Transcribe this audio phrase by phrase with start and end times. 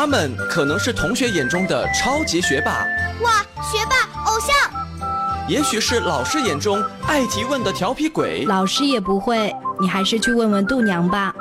[0.00, 2.86] 他们可能是同学眼中的超级学霸，
[3.20, 4.54] 哇，学霸偶像；
[5.48, 11.34] 也许是老师眼中爱提问的调皮鬼，老师也不会，你还是去问问度娘吧。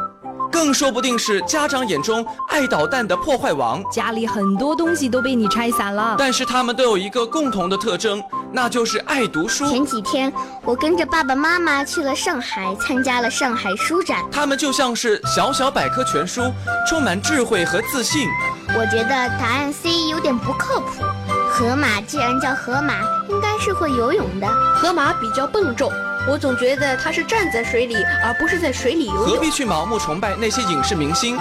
[0.49, 6.15] 更说不定是家长眼中爱捣蛋的破坏王，家里很多东西都被你拆散了。
[6.17, 9.69] 但是他们都有一个共同的特征，那就是爱读书。
[9.69, 10.33] 前几天
[10.63, 14.25] 我跟着爸爸妈妈去了上海，参加了上海书展。
[14.31, 16.41] 他们就像是小小百科全书，
[16.87, 18.27] 充满智慧和自信。
[18.75, 19.09] 我觉得
[19.39, 21.03] 答案 C 有点不靠谱。
[21.49, 22.95] 河马既然叫河马，
[23.29, 24.47] 应该是会游泳的。
[24.75, 25.91] 河马比较笨重。
[26.29, 29.25] 我总觉得它是站在水里，而不是在水里游泳。
[29.25, 31.37] 何必去盲目崇拜那些影视明星？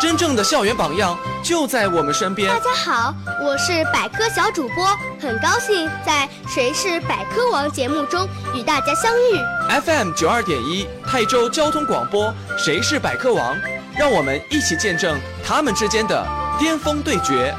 [0.00, 2.48] 真正的校园榜样就在我们身边。
[2.48, 4.86] 大家好，我是百科小主播，
[5.20, 9.82] 很高兴在《谁是百科王》节目中与大家相遇。
[9.84, 13.54] FM 九二点一泰州交通广播，《谁是百科王》，
[13.98, 16.26] 让我们一起见证他们之间的
[16.60, 17.54] 巅峰对决。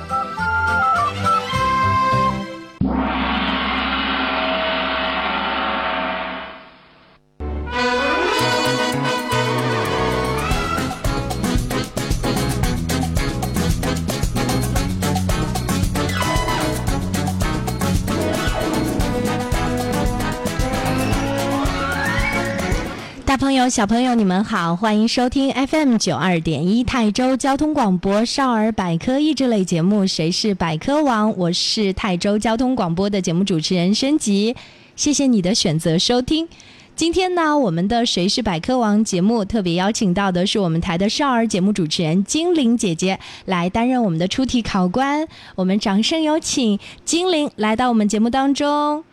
[23.52, 34.55] 朋友，小朋友，你们好，欢迎收听 FM 九二点一泰州交通广播少儿百科益智类节目《谁是百科王》，我是泰州交通广播的节目主持人申吉，
[34.95, 36.47] 谢谢你的选择收听。
[36.95, 49.03] 今天呢，我们的《谁是百科王》节目特别邀请到的是我们台的少儿节目主持人精灵姐姐来担任我们的出题考官，我们掌声有请精灵来到我们节目当中。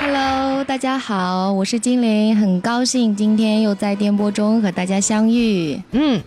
[0.00, 5.80] Hello，大家好，我是精灵，很高兴今天又在电波中和大家相遇。
[5.92, 6.20] 嗯，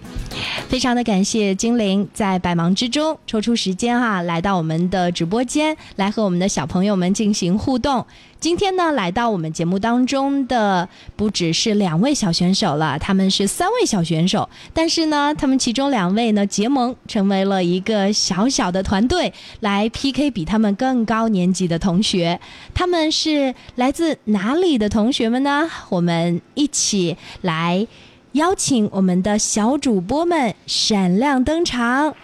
[0.67, 8.05] 非常的感谢精灵在百忙之中抽出时间哈，来到我们的直播间来和我们的小朋友们进行互动。
[8.41, 14.49] 今天呢，来到我们节目当中的不只是两位小选手了，他们是三位小选手。
[14.73, 22.39] 但是呢，他们其中两位呢结盟，成为了一个小小的团队，来 PK 比他们更高年级的同学。
[22.73, 25.69] 他们是来自哪里的同学们呢？
[25.89, 27.85] 我们一起来
[28.31, 32.15] 邀请我们的小主播们闪亮登场。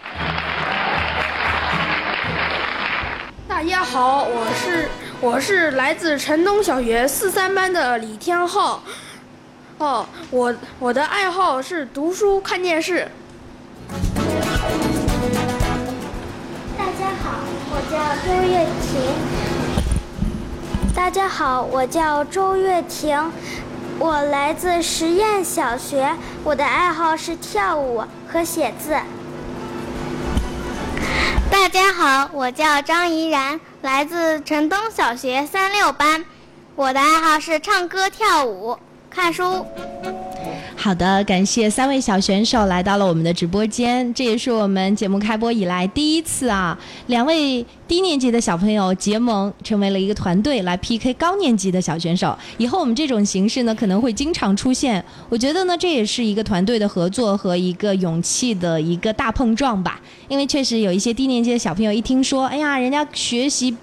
[3.46, 4.88] 大家好，我是。
[5.20, 8.80] 我是来自城东小学四三班的李天浩，
[9.78, 13.08] 哦，我我的爱好是读书看电视。
[16.78, 17.40] 大家好，
[17.72, 18.94] 我叫周月婷。
[20.94, 23.32] 大家好，我叫周月婷，
[23.98, 26.14] 我来自实验小学，
[26.44, 28.96] 我的爱好是跳舞和写字。
[31.50, 33.58] 大家好，我叫张怡然。
[33.80, 36.24] 来自城东小学三六班，
[36.74, 38.76] 我的爱好是唱歌、跳舞、
[39.08, 39.64] 看书。
[40.80, 46.78] 好的，感谢三位小选手来到了我们的直播间，这也是我们节目开播以来第一次啊，
[47.08, 52.38] 两位低年级的小朋友结盟成为了一个团队来 PK 高年级的小选手。
[52.58, 60.00] 以后我们这种形式呢可能会经常出现，我觉得呢这也是一个团队的合作和一个勇气的一个大碰撞吧。
[60.28, 63.76] 因为确实有一些低年级的小朋友一听说，哎呀，人家学习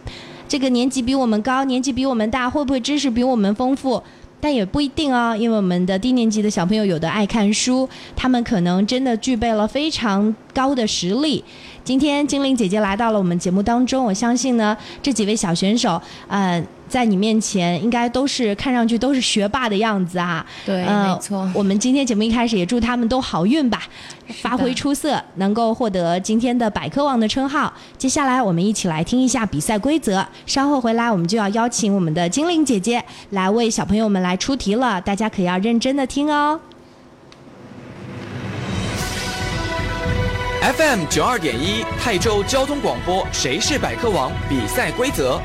[0.47, 4.01] 这个年级比我们高，年纪比我们大，会不会知识比我们丰富？
[4.45, 11.43] 但也不一定哦，因为我们的低年级的小朋友有的爱看书，他们可能真的具备了非常高的实力。
[11.83, 16.63] 今天精灵姐姐来到了我们节目当中，我相信呢，这几位小选手，嗯。
[16.87, 20.45] 在你面前，应该都是看上去都是学霸的样子啊。
[20.65, 21.49] 对，没错。
[21.53, 23.81] 我们今天节目一开始也祝他们都好运吧，
[24.41, 27.73] 发挥出色，能够获得今天的百科王的称号。
[27.97, 36.59] 接下来我们一起来听一下比赛规则，稍后回来我们就要邀请我们的精灵姐姐来为小朋友们来出题了，大家可要认真的听哦。
[40.61, 44.31] FM 九二点一泰州交通广播，谁是百科王？
[44.49, 45.39] 比赛规则。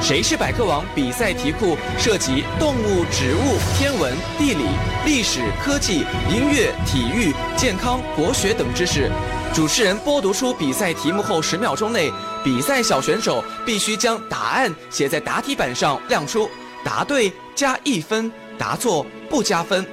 [0.00, 0.84] 谁是百科王？
[0.94, 4.64] 比赛题库涉及动物、植物、天文、地理、
[5.06, 9.10] 历史、科技、音乐、体育、健康、国学等知识。
[9.54, 12.12] 主持人播读出比赛题目后，十秒钟内，
[12.44, 16.50] 比赛小选手必须将答案写在答题板上亮出。
[16.84, 19.86] 答对加一分，答错不加分。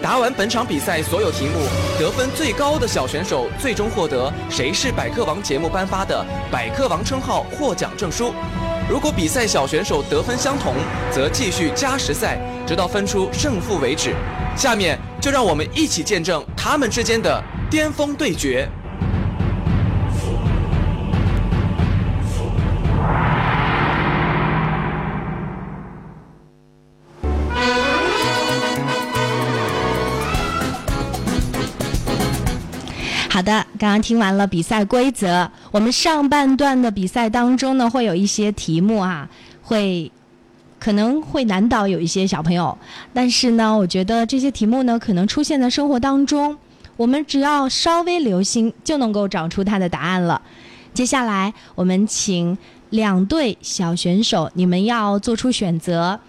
[0.00, 1.58] 答完本场比赛所有题目，
[1.98, 8.32] 得分最高的小选手最终获得《谁是百科王》节目颁发的百科王称号获奖证书。
[8.90, 10.74] 如果比赛小选手得分相同
[11.12, 14.12] 则继续加时赛直到分出胜负为止。
[14.56, 17.40] 下面就让我们一起见证他们之间的
[17.70, 18.68] 巅峰对决。
[33.28, 39.26] 好的刚刚听完了比赛规则，我们上半段的比赛当中呢，会有一些题目啊，
[39.62, 40.12] 会
[40.78, 42.76] 可能会难倒有一些小朋友，
[43.14, 46.58] 但是呢，我觉得这些题目呢，可能出现在生活当中，
[46.98, 50.42] 我们只要稍微留心，就能够找出它的答案了。
[50.92, 52.58] 接下来，我们请
[52.90, 56.20] 两队小选手，你们要做出选择，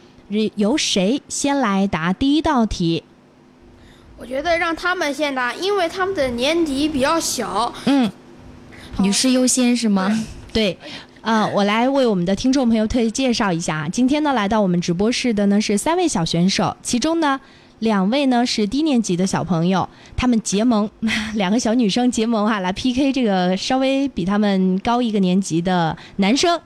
[0.55, 3.03] 由谁先来答第一道题？
[4.21, 7.73] 我觉得让他们先答，因为他们的年级比较小。
[7.85, 8.07] 嗯，
[8.99, 10.15] 女士优先是吗？
[10.53, 10.77] 对，
[11.21, 17.41] 呃，我来为我们的听众朋友特意介绍一下，今天呢来到我们直播室的呢是三位小选手，其中呢
[17.79, 20.87] 两位呢是低年级的小朋友，他们结盟，
[21.33, 26.61] 两个小女生结盟哈，来 PK 这个稍微比他们高一个年级的男生。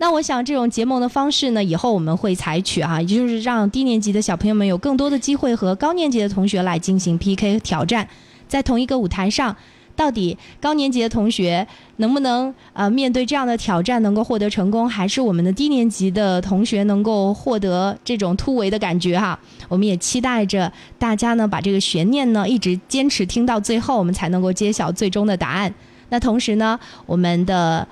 [0.00, 8.08] 那我想，这种结盟的方式呢，以后我们会采取啊，也就是让低年级的小朋友们有更多的机会和高年级的同学来进行 PK 挑战，
[8.48, 9.54] 在同一个舞台上，
[9.94, 11.66] 到底高年级的同学
[11.96, 19.38] 能不能呃面对这样的挑战能够获得成功，还是我们的低年级的同学能够获得这种突围的感觉哈？
[19.68, 25.74] 我们也期待着大家呢把这个悬念呢一直坚持听到最后，我们才能够揭晓最终的答案。
[26.08, 27.86] 那同时呢，我们的。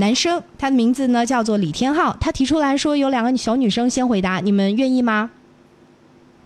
[0.00, 5.30] 男生，他的名字呢叫做李天浩，他提出来说有两个小女生先回答，你们愿意吗？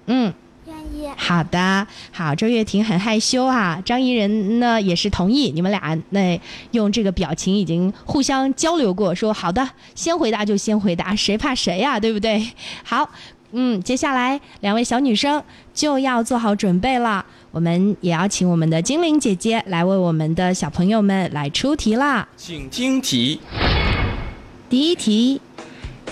[0.07, 0.35] 嗯，
[0.67, 1.09] 愿意。
[1.17, 6.39] 好的，好，周月婷很害羞啊，张怡人呢也是同意，你们俩那
[6.73, 12.51] 用这个表情已经互相交流过，说好的，先回答就先回答，谁怕谁呀，对不对？
[12.83, 13.09] 好。
[13.57, 15.41] 嗯，接下来两位小女生
[15.73, 17.25] 就要做好准备了，
[17.55, 22.27] 我们也要请我们的精灵姐姐来为我们的小朋友们来出题啦。
[22.37, 23.41] 请听题。
[24.69, 25.41] 第一题，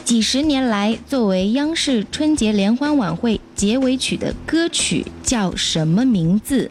[0.05, 6.71] 几十年来作为央视春节联欢晚会结尾曲的歌曲叫什么名字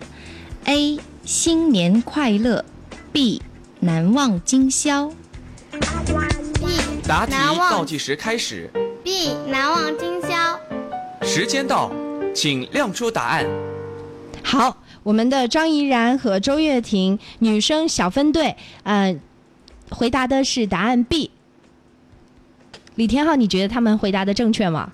[0.63, 0.97] ？A.
[1.25, 2.63] 新年快乐
[3.11, 3.41] ，B.
[3.81, 5.11] 难忘今宵。
[5.71, 5.79] B.
[7.05, 8.69] 答题倒计时开始。
[9.03, 9.33] B.
[9.49, 10.57] 难忘今宵。
[11.23, 11.91] 时间到，
[12.33, 13.45] 请亮出答案。
[14.43, 19.19] 好，我们的张怡然和周月婷女生小分队，嗯，
[19.89, 21.31] 回答的是答案 B。
[22.95, 24.91] 李天浩，你觉得他们回答的正确吗？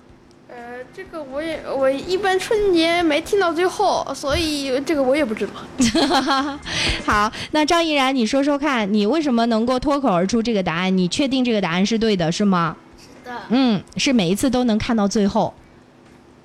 [0.48, 0.56] 呃，
[0.94, 5.52] 这个我也，我一般春节没听到最后，所以这个我也不知道。
[7.04, 10.96] 好，那张怡然，你说说看，你为什么能够脱口而出这个答案？
[10.96, 12.76] 你确定这个答案是对的，是吗？
[12.96, 13.36] 是的。
[13.48, 15.52] 嗯，是每一次都能看到最后。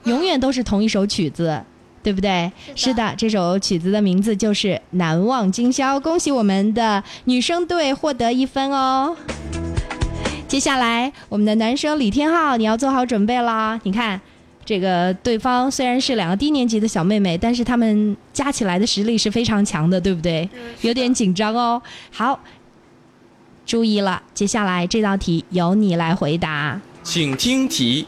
[0.06, 1.64] 永远都是同一首曲子，
[2.04, 2.52] 对不对？
[2.76, 5.98] 是的，这首曲子的名字就是《难忘今宵》。
[6.02, 9.16] 恭喜我们的女生队获得一分哦。
[10.48, 13.80] 接下来，我们的男生李天浩，你要做好准备啦。
[13.84, 14.20] 你看，
[14.64, 20.48] 这个对方虽然是两个低年级的小妹妹，但是他们加起来的实力是非常强的，对不对？
[20.82, 21.82] 有点紧张哦。
[22.12, 22.40] 好，
[23.66, 26.80] 注意了，接下来这道题由你来回答。
[27.02, 28.06] 请听题。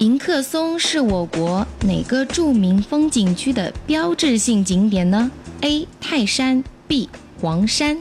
[0.00, 5.30] 迎客松是我国哪个著名风景区的标志性景点呢
[5.60, 5.86] ？A.
[6.00, 7.10] 泰山 B.
[7.38, 7.98] 黄山。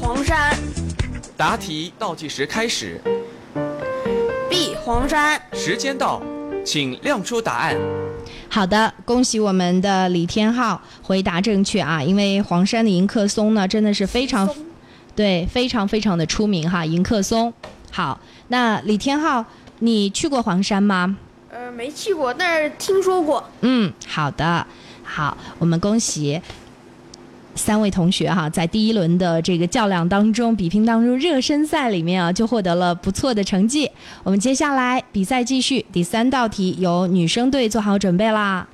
[0.00, 0.56] 黄山。
[1.36, 2.98] 答题倒计时开始。
[4.48, 4.74] B.
[4.82, 5.38] 黄山。
[5.52, 6.22] 时间到，
[6.64, 7.76] 请亮出答案。
[8.48, 12.02] 好的，恭喜我们的李天浩回答正确啊！
[12.02, 14.48] 因为黄山的迎客松呢，真的是非常，
[15.14, 16.86] 对，非常非常的出名哈。
[16.86, 17.52] 迎客松。
[17.90, 18.18] 好，
[18.48, 19.44] 那李天浩，
[19.80, 21.18] 你去过黄山吗？
[21.56, 23.48] 呃，没去过，但是听说过。
[23.60, 24.66] 嗯，好的，
[25.04, 26.42] 好，我们恭喜
[27.54, 33.88] 三位同学哈，在第一轮的这个较量当中、比拼当中、热身赛里面啊，就获得了不错的成绩。
[34.24, 38.66] 我们接下来比赛继续，第三道题由女生队做好准备啦。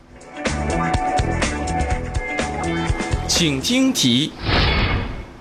[3.29, 4.33] 请听题：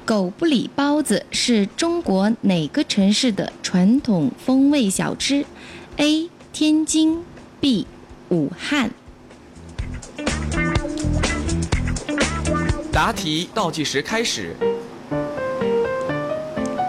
[0.03, 5.45] 狗不理包子是中国哪个城市的传统风味小吃
[5.95, 6.29] ？A.
[6.51, 7.23] 天津。
[7.59, 7.85] B，
[8.29, 8.89] 武汉。
[12.91, 14.55] 答题倒计时开始。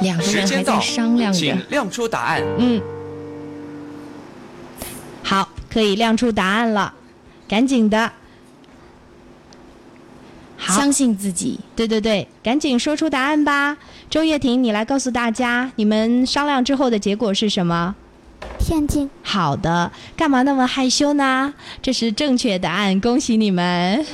[0.00, 1.38] 两个人还在商量着。
[1.38, 2.42] 请亮出答案。
[2.58, 2.80] 嗯。
[5.22, 6.94] 好，可以亮出答案了，
[7.48, 8.12] 赶紧的。
[10.58, 11.60] 相信自己。
[11.74, 13.76] 对对对，赶紧说出答案吧。
[14.08, 17.94] 周月婷，你来告诉大家，你们商量之后的结果是什么？
[18.60, 21.52] 天津，好的，干嘛那么害羞呢？
[21.82, 24.04] 这是正确答案，恭喜你们。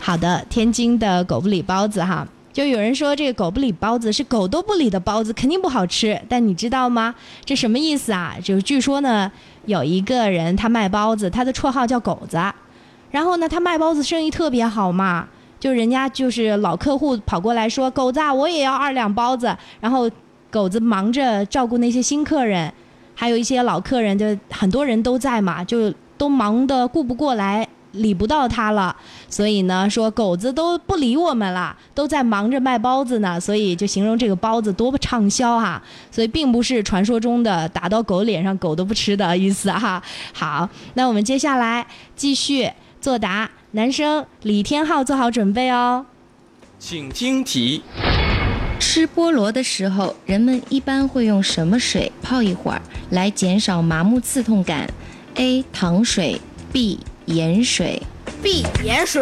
[0.00, 6.20] 好的，天津的狗不理包子哈，就有人说这个狗不理包子是狗都不理的包子，肯定不好吃。
[6.28, 7.14] 但你知道吗？
[7.44, 8.34] 这什么意思啊？
[8.42, 9.30] 就据说呢，
[9.66, 12.40] 有一个人他卖包子，他的绰号叫狗子，
[13.10, 15.28] 然后呢，他卖包子生意特别好嘛。
[15.60, 20.10] 就人家就是老客户跑过来说：“狗子，我也要二两包子。”然后
[20.54, 22.72] 狗子忙着照顾那些新客人，
[23.16, 27.66] 还有一些老客人，就很多人都在嘛，就都忙得顾不过来。
[27.94, 28.96] 理不到他了，
[29.28, 35.80] 所以呢，说狗子都不理我们了，都在忙着卖包子呢，所以就形容这个包子多么畅销哈，
[36.10, 40.02] 所以并不是传说中的打到狗脸上狗都不吃的意思哈。
[40.32, 42.68] 好，那我们接下来继续
[43.00, 46.04] 作答，男生李天浩做好准备哦，
[46.80, 47.80] 请听题：
[48.94, 54.88] 吃菠萝的时候，人们一般会用什么水泡一会儿来减少麻木刺痛感
[55.34, 55.64] ？A.
[55.72, 56.40] 糖水
[56.72, 57.00] B.
[57.24, 58.00] 盐水
[58.40, 59.20] ，B 盐水。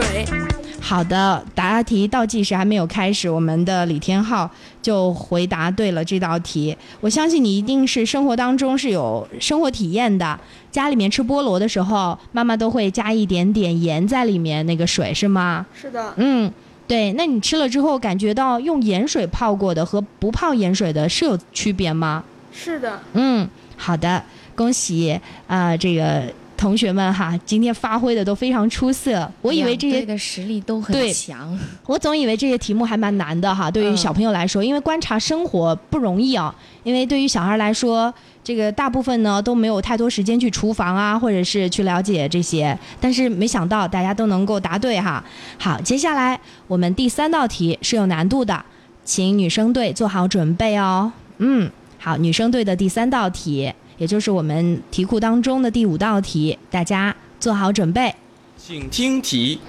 [0.78, 4.50] 好的，答题倒计时还没有开始，我们的李天浩
[4.82, 6.76] 就回答对了这道题。
[7.00, 10.38] 我相信你一定是生活当中是有生活体验的，
[10.70, 15.64] 家里面吃菠萝的时候，妈妈都会加一点点盐在里面，那个水是吗？
[15.80, 16.12] 是的。
[16.16, 16.52] 嗯，
[16.92, 17.12] 对。
[17.14, 22.22] 那你吃了之后感觉到用盐水泡过的和不泡盐水的是有区别吗？
[22.52, 23.00] 是的。
[23.14, 24.22] 嗯，好的，
[24.54, 26.25] 恭喜啊，这个。
[26.62, 29.28] 同学们哈，今天发挥的都非常出色。
[29.42, 31.59] 我以为这些的实力都很强。
[31.87, 36.54] 我总以为这些题目还蛮难的哈，对于小朋友来说，因为观察生活不容易啊。
[36.85, 38.14] 因为对于小孩来说，
[38.45, 42.78] 这个大部分呢都没有太多时间去厨房啊，或者是去了解这些。
[43.00, 45.23] 但是没想到大家都能够答对哈。
[45.59, 46.38] 好，接下来
[46.69, 48.64] 我们第三道题是有难度的，
[49.04, 51.11] 请女生队做好准备哦。
[51.38, 53.73] 嗯，好，女生队的第三道题。
[54.02, 58.12] 也就是我们题库当中的第五道题，大家做好准备，
[58.59, 59.61] 请听题。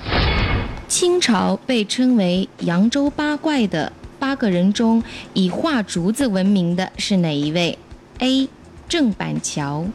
[0.88, 5.04] 清朝被称为扬州八怪的八个人中，
[5.36, 7.78] 以画竹子闻名的是哪一位
[8.18, 8.50] ？A.
[8.90, 9.86] 郑板桥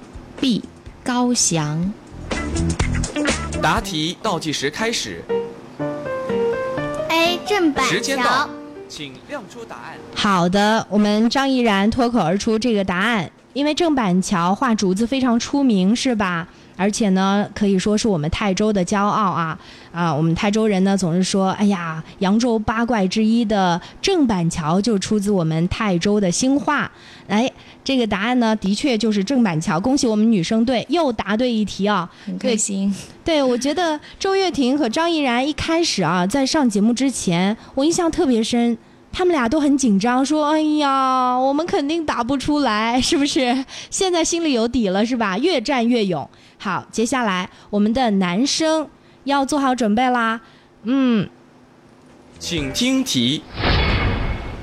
[0.41, 0.63] ，B.
[1.03, 1.93] 高翔。
[3.61, 5.25] 答题倒计时开始。
[7.09, 7.41] A.
[7.45, 7.91] 郑板桥。
[7.91, 8.49] 时间到，
[8.89, 9.97] 请亮出答案。
[10.15, 13.29] 好的，我们张怡然脱口而出这个答案。
[13.53, 16.47] 因为郑板桥画竹子非常出名，是吧？
[16.77, 19.59] 而且呢，可以说是我们泰州的骄傲啊！
[19.91, 26.89] 啊，我们泰州人呢总是说，哎呀，扬州八怪之一的郑板桥就出自我们泰州的兴化。
[27.27, 27.51] 哎，
[27.83, 29.81] 这个答案呢，的确就是郑板桥。
[29.81, 32.09] 恭喜我们女生队又答对一题啊！
[32.25, 32.95] 很开心。
[33.25, 38.79] 对，我觉得周月婷和张怡然一开始啊，在上节目之前，我印象特别深。
[39.13, 45.37] 他们俩都很紧张，说：“哎呀，我们肯定答不出来，是不是？” 现在心里有底了，是吧？
[45.39, 46.29] 越战越勇。
[46.59, 48.89] 好，接下来我们的男生
[49.25, 50.41] 要做好准备啦。
[50.85, 51.29] 嗯，
[52.39, 53.43] 请听题：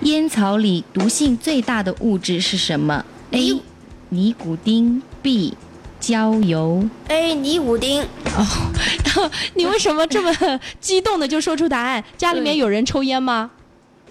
[0.02, 3.62] 烟草里毒性最大的物质是什么？A.
[4.10, 5.58] 尼古丁 B.
[6.00, 7.34] 焦油 A.
[7.34, 8.02] 尼古丁。
[8.04, 12.04] 哦， 你为什么这么激动的就说出答案？
[12.16, 13.52] 家里面有人抽烟吗？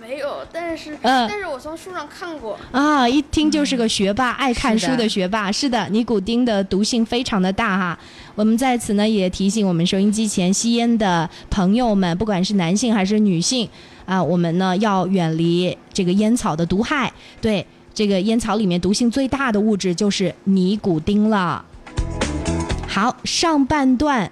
[0.06, 5.50] 没有，但是，嗯，但是我从书上看过啊，一听就是个学霸，爱看书的学霸。
[5.50, 7.98] 是的，尼古丁的毒性非常的大哈。
[8.34, 13.66] 我们在此呢也提醒我们收音机前吸烟的朋友们，不管是男性还是女性
[14.04, 17.10] 啊，我们呢要远离这个烟草的毒害。
[17.40, 21.64] 对，这个烟草里面毒性最大的物质就是尼古丁了。
[22.86, 24.30] 好，上半段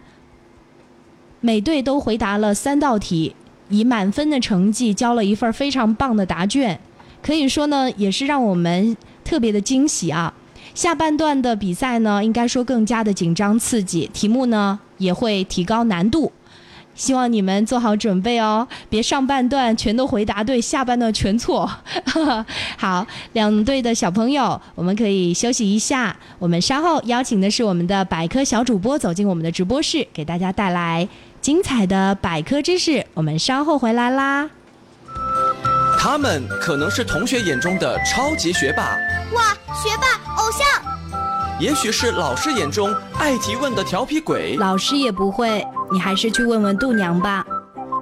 [1.41, 3.35] 每队都回答了三道题。
[3.73, 6.79] 以满分的成绩交了一份非常棒的答卷，
[7.23, 10.33] 可以说呢，也是让我们特别的惊喜啊。
[10.75, 16.31] 下半段的比赛呢，应该说更加的紧张刺激，题目呢也会提高难度，
[16.95, 21.71] 希望你们做好准备哦，别上半段全都回答对，下半段全错。
[22.77, 31.09] 好，两队的小朋友，我们可以休息一下，我们稍后邀请的是我们的百科小主播走进我们的直播室，给大家带来。
[31.43, 34.49] 精彩的百科知识，我们稍后回来啦。
[35.99, 38.97] 他们可能是同学眼中的超级学霸，
[39.35, 40.07] 哇，学霸
[40.41, 40.65] 偶像。
[41.59, 47.45] 也许是老师眼中爱提问的调皮鬼，老师也不会，你还是去问问度娘吧。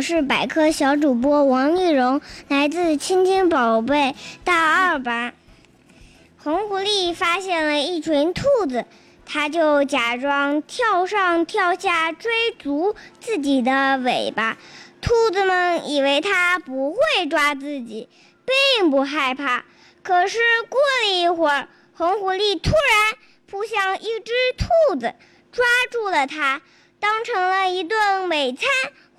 [0.00, 5.34] 我是百科小主播王丽蓉，来自亲亲宝贝大二班。
[6.38, 8.86] 红狐狸发现了一群兔子，
[9.26, 14.56] 它就假装跳上跳下追逐自己的尾巴。
[15.02, 18.08] 兔子们以为它不会抓自己，
[18.78, 19.66] 并不害怕。
[20.02, 20.38] 可是
[20.70, 25.14] 过了一会儿，红狐狸突然扑向一只兔子，
[25.52, 26.62] 抓住了它，
[26.98, 28.66] 当成了一顿美餐。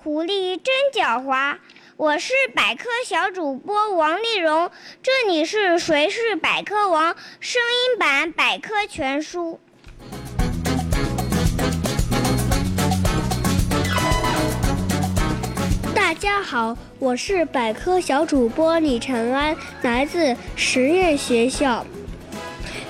[0.03, 1.58] 狐狸真狡猾！
[1.96, 4.72] 我是百科小主播王丽蓉，
[5.03, 9.60] 这里是《谁是百科王》声音版百科全书。
[15.93, 21.86] 大家好，我是百科小主播李晨安，来自实验学校。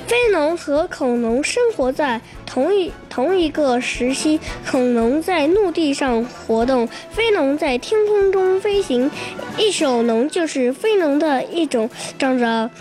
[0.07, 4.39] 飞龙和恐龙生活在同一同一个时期，
[4.71, 9.11] 恐龙在陆地上活动，飞龙在天空中飞行。
[9.57, 12.71] 翼手龙就是飞龙的一种，长着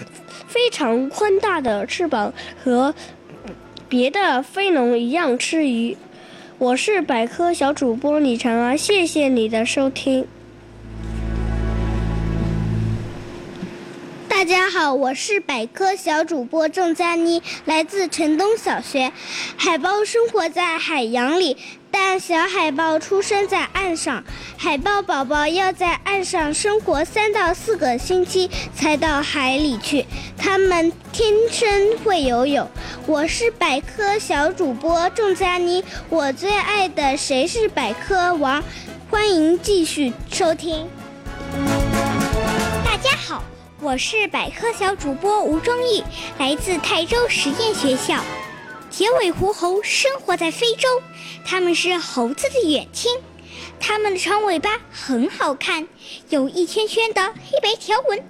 [0.46, 2.32] 非常宽大的翅膀，
[2.62, 2.94] 和
[3.88, 5.96] 别的飞龙一样吃鱼。
[6.58, 10.28] 我是百科小主播李长安，谢谢你的收听。
[14.40, 19.12] 大家好，我是百科小主播郑佳妮，来自城东小学。
[19.58, 21.58] 海豹生活在海洋里，
[21.90, 24.24] 但小海豹出生在岸上。
[24.56, 30.06] 海豹宝宝要在岸上生活三到四个星期才到海里去。
[30.38, 32.66] 它们天生会游泳。
[33.06, 38.62] 我是百科小主播郑佳妮，我最爱的《谁是百科王》，
[39.10, 40.88] 欢迎继续收听。
[43.82, 46.04] 我是百科小主播吴忠义，
[46.38, 48.22] 来自泰州实验学校。
[48.90, 50.86] 铁尾狐猴生活在非洲，
[51.46, 53.10] 它们是猴子的远亲。
[53.80, 55.88] 它们的长尾巴很好看，
[56.28, 58.22] 有一圈圈的黑白条纹。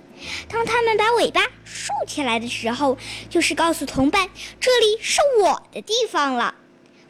[0.49, 2.97] 当它们把尾巴竖起来的时候，
[3.29, 4.29] 就是告诉同伴
[4.61, 6.55] 这里是我的地方了。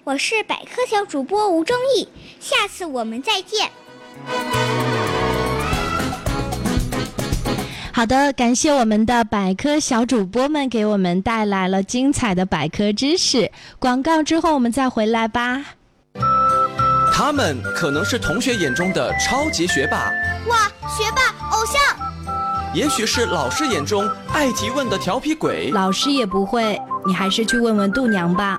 [0.04, 2.08] 我是百科小主播吴忠义，
[2.40, 3.70] 下次我们再见。
[8.00, 13.52] 好的，感谢我们的百科小主播们给我们带来了精彩的百科知识。
[13.78, 15.62] 广告之后我们再回来吧。
[17.12, 20.10] 他们可能是同学眼中的超级学霸，
[20.48, 21.78] 哇，学霸偶像；
[22.72, 28.58] 也许是老师眼中爱提问的调皮鬼，老师也不会，你还是去问问度娘吧。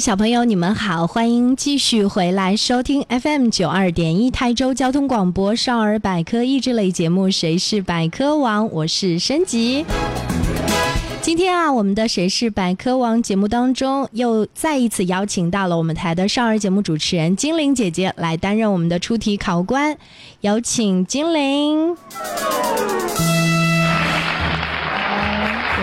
[0.00, 9.84] 小朋友，你们好，欢迎继续回来收听 FM 九二点一泰州交通广播少儿百科益智类节目《谁是百科王》，我是申吉。
[11.20, 19.96] 今天啊，我们的《谁是百科王》节目当中，又再一次邀请到了我们台的少儿节目主持人精灵姐姐来担任我们的出题考官，
[20.42, 21.96] 有请精灵。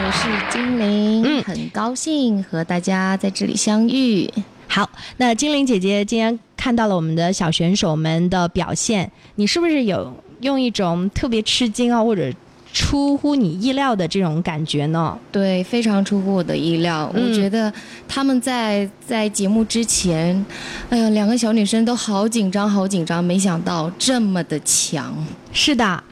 [0.06, 4.32] 我是精灵，嗯很高兴和大家在这里相遇。
[4.68, 4.88] 好，
[5.18, 12.32] 那精灵姐姐今天看到了我们的小选手们的表现，你是不是有用一种特别吃惊啊，或者
[12.72, 15.18] 出乎你意料的这种感觉呢？
[15.32, 17.12] 对，非常出乎我的意料。
[17.16, 17.74] 嗯我觉得
[18.08, 20.46] 他们在在节目之前，
[20.92, 25.16] 哎呀，两个小女生都好紧张，好紧张，没想到这么的强。
[25.52, 26.04] 是的，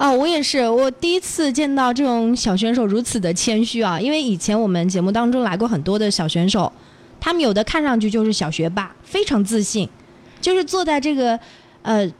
[0.00, 4.00] 啊，我也是，我第一次见到这种小选手如此的谦虚啊！
[4.00, 6.72] 因为以前我们节目当中来过很多的小选手，
[7.20, 9.86] 他们有的看上去就是小学霸，非常自信，
[10.40, 11.38] 就是坐在这个
[11.82, 12.10] 呃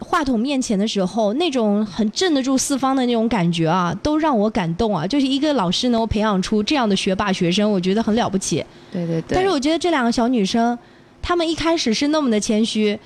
[0.00, 5.06] 话筒面前的时候，那种很镇得住四方的那种感觉啊，都让我感动啊！
[5.06, 8.56] 就是一个老师能够培养出这样的学霸学生，我觉得很了不起。
[8.90, 9.36] 对对对。
[9.36, 10.76] 但是我觉得这两个小女生，
[11.22, 12.98] 她们一开始是那么的谦虚。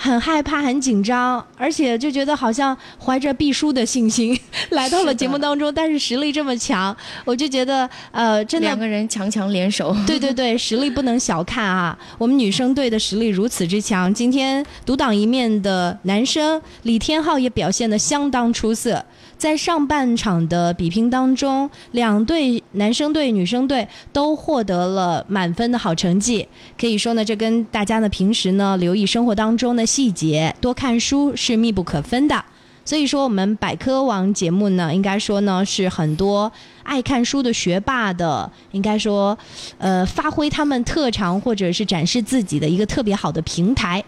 [0.00, 4.38] 很害怕，很紧张，而且就觉得好像怀着必输的信心
[4.70, 11.98] 来到了节目当中，但是实力这么强，我就觉得呃，真的两个人强强联手， 对对对，实力不能小看啊！
[12.16, 19.04] 我们女生队的实力如此之强，今天独当一面的男生李天昊也表现得相当出色。
[19.38, 26.46] 在上半场的比拼当中，两队男生队、女生队都获得了满分的好成绩。
[26.78, 32.44] 可以说呢，这跟大家呢平时呢留意生活当中的细节、多看书是密不可分的。
[32.84, 36.50] 所以说，我们百科网节目呢，应该说呢是很多
[36.82, 39.36] 爱看书的学霸的，应该说，
[39.76, 44.02] 呃，发挥他们特长或者是展示自己的一个特别好的平台。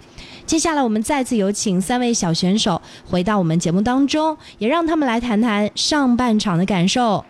[0.51, 7.25] 接下来，我们再次有请三位小选手回到我们节目当中，也让他们来谈谈上半场的感受。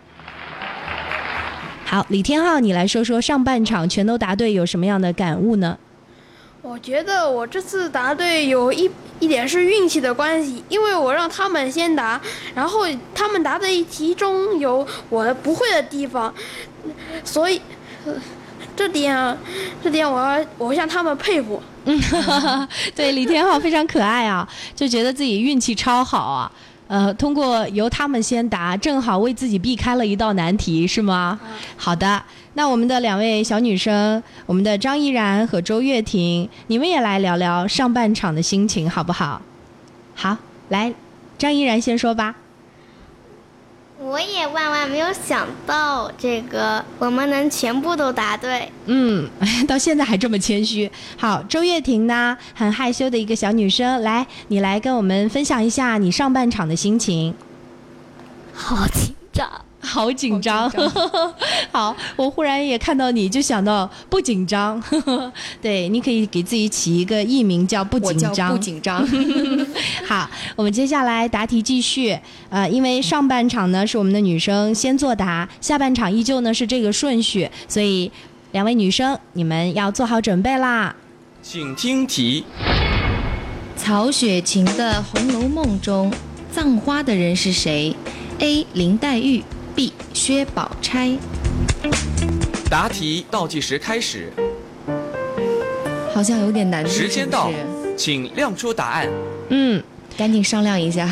[1.85, 5.77] 好，李天浩，你来说说上半场全都答对有什么样的感悟呢？
[6.63, 12.19] 我觉得我这次答对有一一点是运气的关系，因为我让他们先答，
[12.55, 16.33] 然后他们答的一题中有我不会的地方，
[17.23, 17.61] 所以。
[18.75, 19.37] 这点，
[19.83, 21.61] 这点我要我向他们佩服。
[21.85, 21.99] 嗯，
[22.95, 26.51] 对，李天浩非常可爱啊， 就觉得自己运气超好啊。
[26.87, 31.39] 呃，通过由他们先答，正好为自己避开了一道难题，是吗？
[31.77, 32.21] 好的，
[32.55, 39.41] 那我们的两位小女生，我们的张怡然和周月婷，你们也来聊聊上半场的心情，好不好？
[40.15, 40.93] 好，来，
[41.37, 42.35] 张怡然先说吧。
[44.03, 48.69] 我也万万没有想到，这个我们能全部都答对。
[48.85, 49.29] 嗯，
[49.67, 50.91] 到现在还这么谦虚。
[51.17, 57.33] 好，周月婷呢，很害羞的一个小女生，来，你来跟我们分享一下你上半场的心情。
[58.53, 59.47] 好紧张。
[59.81, 60.71] 好紧张，
[61.71, 64.81] 好，我忽然也看到你就想到不紧张，
[65.61, 69.05] 对，你可以给自己起一个艺名叫不紧张，不紧张。
[70.07, 72.17] 好，我们接下来答题继续，
[72.49, 78.11] 呃，因为上半场呢是我们的女生先作答，下半场依旧呢是这个顺序，所以
[78.51, 80.95] 两位女生你们要做好准备啦，
[81.41, 82.45] 请听题。
[83.75, 86.13] 曹雪芹的《红楼梦》中
[86.51, 87.95] 葬花的人是谁
[88.39, 88.67] ？A.
[88.73, 89.43] 林黛玉。
[89.75, 89.93] B.
[90.13, 91.17] 薛宝钗。
[92.69, 94.31] 答题倒计时开始，
[96.13, 96.87] 好像有点难。
[96.87, 97.51] 时间到，
[97.97, 99.09] 请亮出答案。
[99.49, 99.83] 嗯，
[100.17, 101.09] 赶紧商量一下。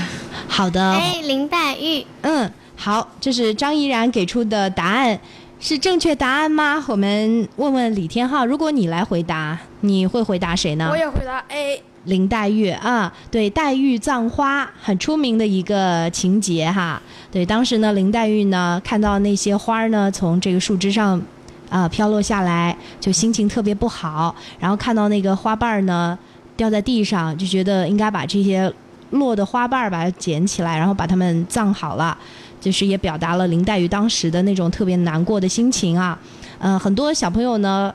[0.47, 0.93] 好的。
[0.93, 1.21] A.
[1.23, 2.05] 林黛玉。
[2.21, 5.19] 嗯，好，这是张怡然给出的答案，
[5.59, 6.83] 是正确答案吗？
[6.87, 10.87] 我们问问李天浩，如果你来回答，你会回答谁呢？
[10.89, 11.83] 我也回答 A。
[12.05, 17.01] 林黛玉啊，对，黛玉葬花很出名的一个情节哈。
[17.31, 21.21] 对，当时呢，林黛玉呢看到那些花儿呢从这个树枝上
[21.69, 24.33] 啊飘落下来，就心情特别不好。
[24.59, 26.17] 然后看到那个花瓣儿呢
[26.55, 28.71] 掉在地上，就觉得应该把这些
[29.11, 32.17] 落的花瓣儿把它捡起来，然后把它们葬好了。
[32.61, 36.17] 就是也表达了林黛玉当时的那种特别难过的心情啊。
[36.59, 37.93] 嗯，很多小朋友呢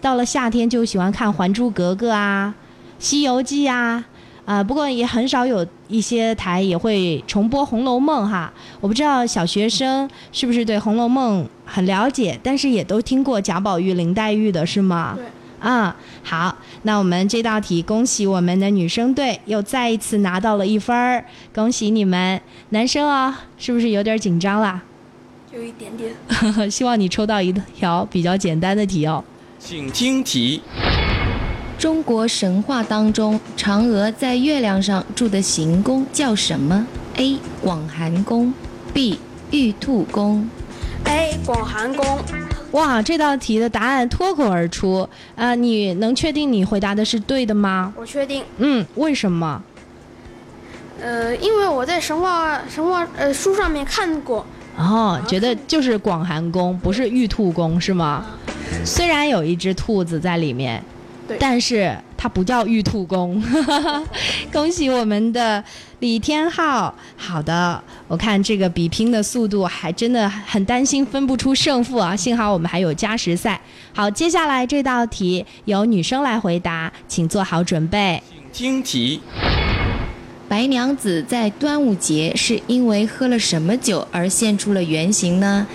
[0.00, 2.54] 到了夏天就喜欢看《还珠格格》啊。
[2.98, 4.04] 《西游记》啊，
[4.44, 8.52] 啊，不过也很少有一些台也会重播《红楼梦》哈。
[8.80, 15.14] 我不知道小学生是不是对《红楼梦》很了解，但是也都听过贾宝玉、林黛玉的是吗？
[15.16, 15.24] 对。
[15.60, 22.38] 啊，好，那我们这道题，恭喜我们的女生队又再一次拿到了一分儿，恭喜你们！
[22.68, 24.82] 男生啊，是不是有点紧张啦？
[25.54, 26.12] 有一点点。
[26.70, 29.24] 希望你抽到一条比较简单的题哦。
[29.58, 30.60] 请听题。
[31.84, 37.38] 中国神话当中，嫦娥在月亮上住的行宫叫什么？A.
[37.60, 38.54] 广寒宫
[38.94, 39.20] ，B.
[39.50, 40.48] 玉兔宫。
[41.04, 41.36] A.
[41.44, 42.18] 广寒宫。
[42.70, 45.54] 哇，这道题的答案脱口而出啊！
[45.54, 47.92] 你能确定你回答的是对的吗？
[47.98, 48.42] 我确定。
[48.56, 49.62] 嗯，为什么？
[51.02, 54.46] 呃，因为我在神话神话呃书上面看过。
[54.78, 58.24] 哦，觉得就是广寒宫，不是玉兔宫是吗？
[58.86, 60.82] 虽然有一只兔子在里面。
[61.38, 63.42] 但是它不叫玉兔宫，
[64.52, 65.62] 恭喜我们的
[66.00, 66.94] 李天浩。
[67.16, 72.14] 好的，我看这个比拼的速度还真的很担心分不出胜负啊！
[72.14, 73.60] 幸好我们还有加时赛。
[73.92, 78.22] 好，接下来这道题由女生来回答，请做好准备。
[78.52, 79.20] 请听题：
[80.48, 85.66] 白娘子在端午节是因为喝了什么酒而现出了原形呢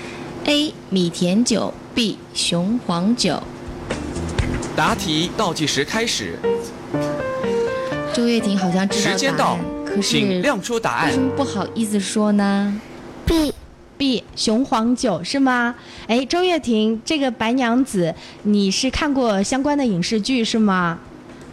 [0.46, 0.74] ？A.
[0.90, 2.18] 米甜酒 B.
[2.34, 3.44] 雄黄酒。
[4.80, 6.40] 答题倒计时开始，
[8.14, 11.22] 周月婷好像知道时间到，可是请亮出答案为什。
[11.22, 12.80] 么不好意思说呢
[13.26, 13.54] ？B
[13.98, 15.76] B 雄黄酒是吗？
[16.08, 20.98] 哎，周月婷，这个白娘子你是看过相关的影视剧是吗？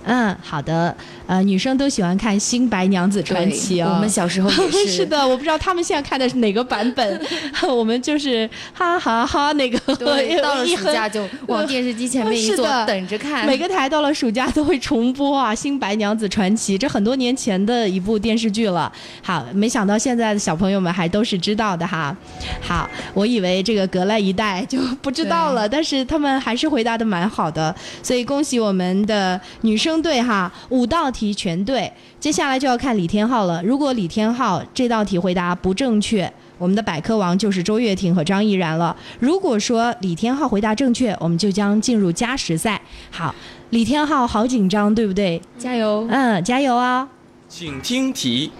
[0.05, 0.97] 嗯，好的。
[1.27, 3.93] 呃，女生都喜欢看《新白娘子传奇》哦。
[3.95, 4.87] 我们小时候也是。
[4.97, 7.21] 是的，我不知道他们现在看的是哪个版本，
[7.69, 13.47] 我们就是哈哈哈那个，对， 到了暑假就往电视机前面一坐，等着看。
[13.47, 18.91] 每个台到了暑假都会重播啊，《新白娘子传奇》这很多年前的一部电视剧了。
[19.23, 22.17] 好，没想到现在的小朋友们还都是知道的哈。
[22.63, 31.91] 好，我以为这个隔了一代就不知道了，但是他们还是回答的蛮好的，所以恭喜我们的女生队哈，五道题全对。
[32.21, 36.31] 接下来就要看李天昊了，如果李天昊这道题回答不正确。
[36.59, 38.97] 我们的百科王就是周月婷和张毅然了。
[39.19, 42.81] 如果说李天昊回答正确，我们就将进入加时赛。
[43.11, 43.35] 好，
[43.71, 45.41] 李天昊好紧张，对不对？
[45.59, 46.07] 加油！
[46.11, 47.09] 嗯，加油啊！
[47.49, 48.51] 请听题，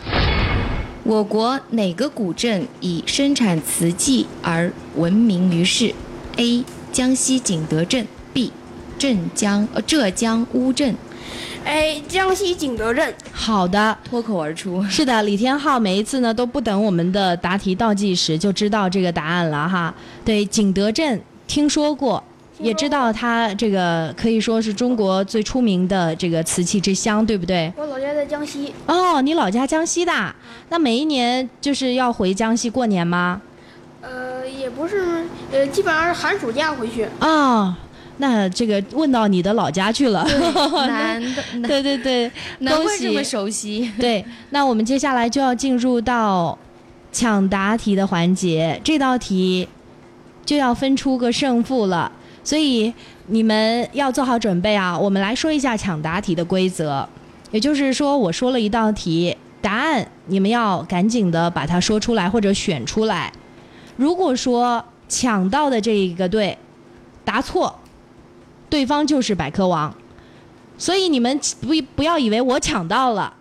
[1.05, 5.95] 我国哪个古镇以生产瓷器而闻名于世
[6.37, 6.65] ？A.
[6.93, 8.53] 江西景德镇 B.
[8.99, 10.95] 镇江呃浙江乌镇。
[11.67, 14.83] A 江西景德镇，好的，脱口而出。
[14.85, 19.93] 是的，李天浩每一次呢都不等我们的答题倒计时就知道这个答案了哈。
[20.25, 22.23] 对，景德镇听说过。
[22.59, 27.71] 也知道它这个可以说是中国最出名的这个瓷器之乡，对不对？
[27.77, 30.35] 我老家在江西，哦，你老家江西的，
[30.71, 33.43] 那每一年就是要回江西过年吗？
[34.01, 37.07] 呃，也不是，呃，基本上是寒暑假回去。
[37.21, 37.75] 哦，
[38.19, 40.25] 那这个问到你的老家去了。
[40.87, 43.23] 难的，难对对对，恭难怪这么。
[43.23, 43.91] 熟悉。
[43.99, 46.57] 对，那我们接下来就要进入到
[47.13, 49.69] 抢答题的环节，这道题
[50.45, 52.11] 就要分出个胜负了，
[52.45, 52.93] 所以
[53.27, 54.97] 你们要做好准备啊！
[54.97, 57.09] 我们来说一下抢答题的规则，
[57.51, 63.33] 也就是说，我说了一道题，答案你们要赶紧的把它说出来或者选出来。
[63.97, 66.57] 如果说抢到的这一个队
[67.25, 67.75] 答错，
[68.69, 69.95] 对方就是百科王。
[70.79, 73.33] 所以你们不不要以为我抢到了，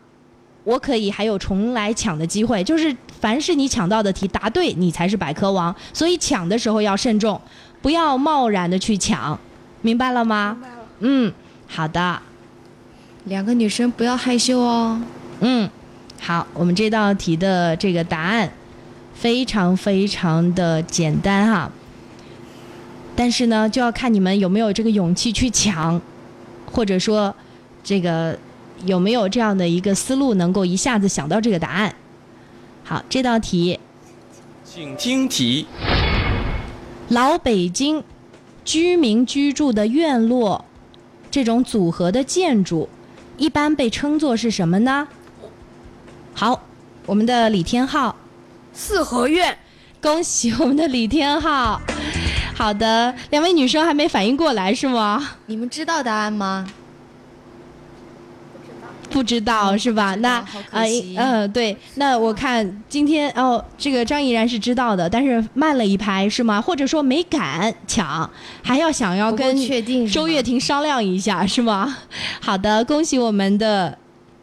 [0.63, 2.63] 我可以还有重来抢的机会。
[2.63, 5.75] 就是凡是你抢到的题答对，你才是百科王。
[5.91, 7.39] 所以抢的时候要慎重，
[7.81, 9.37] 不要贸然的去抢，
[9.81, 10.57] 明白了吗？
[10.59, 10.75] 明白了。
[10.99, 11.33] 嗯，
[11.67, 12.21] 好的，
[13.25, 15.01] 两个女生不要害羞哦。
[15.41, 15.69] 嗯，
[16.21, 18.49] 好，我们这道题的这个答案
[19.13, 21.69] 非常非常的简单哈，
[23.15, 26.01] 但是呢，就要看你们有没有这个勇气去抢，
[26.71, 27.33] 或者说
[27.83, 28.37] 这个
[28.85, 31.95] 有没有这样的一个思路，能够一下子想到这个答案。
[32.83, 33.79] 好，这道题，
[34.63, 35.65] 请听题，
[37.07, 38.03] 老北京
[38.63, 40.65] 居民居住的院落
[41.31, 42.89] 这种组合的建筑，
[43.37, 45.07] 一般被称作是什么呢？
[46.33, 46.61] 好，
[47.05, 48.15] 我们的李天浩。
[48.73, 49.57] 四合院，
[50.01, 51.81] 恭喜我们的李天浩。
[52.55, 55.31] 好的，两位女生还没反应过来是吗？
[55.47, 56.65] 你们知道答案吗？
[59.11, 60.15] 不知道是吧？
[60.15, 66.61] 那呃惜呃对，那我看今天哦，这个张怡然是知道的，但是慢了一拍是吗？
[66.61, 68.29] 或者说没敢抢，
[68.63, 69.55] 还要想要跟
[70.07, 71.97] 周月婷商量一下是吗？
[72.41, 73.97] 好的，恭喜我们的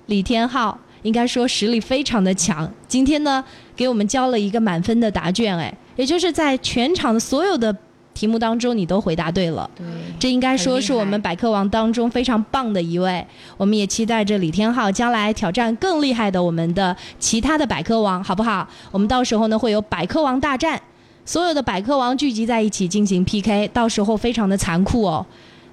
[0.06, 2.70] 李天昊，应该说实力非常的强。
[2.86, 3.44] 今天呢，
[3.74, 7.76] 给我们交了一个满分的答卷，哎，也就是在全场的所有的
[8.14, 9.68] 题目当中，你都回答对了。
[9.76, 9.86] 对，
[10.18, 13.26] 这应该说是我们百科王当中非常棒的一位。
[13.56, 18.68] 我们也期待着李天浩将来挑战更厉害的我们的其他的百科王，好不好？
[18.90, 20.80] 我们到时候呢会有百科王大战，
[21.24, 25.24] 所有的百科王聚集在一起进行 PK，到时候非常的残酷哦。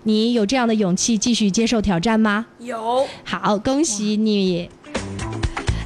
[0.04, 2.46] 你有这样的勇气继续接受挑战吗？
[2.60, 4.70] 有好，恭喜你！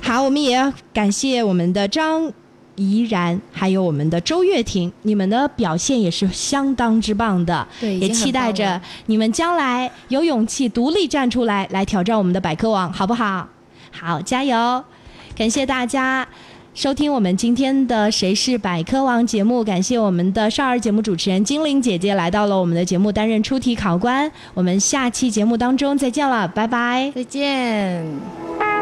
[0.01, 2.31] 好，我们也要感谢我们的张
[2.75, 7.67] 怡然，还有我们的周月婷，你们的表现也是相当之棒的。
[7.79, 13.47] 对也期待着你们将来有勇气独立站出来，来挑战我们的百科网，好不好？
[13.91, 14.83] 好，加油！
[15.35, 16.27] 感谢大家。
[16.73, 24.31] 收听我们今天的《谁是百科王》节目，感谢我们的少儿节目主持人精灵姐姐来到了我们的节目担任出题考官。
[24.55, 27.11] 我们下期节目当中再见了，拜拜。
[27.13, 28.72] 再见。